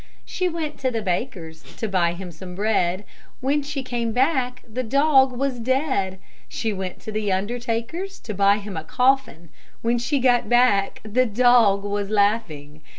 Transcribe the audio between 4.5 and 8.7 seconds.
The dog was dead. She went to the undertaker's To buy